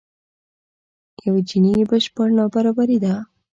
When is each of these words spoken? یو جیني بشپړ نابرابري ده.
یو 1.25 1.35
جیني 1.47 1.73
بشپړ 1.89 2.27
نابرابري 2.37 2.97
ده. 3.03 3.13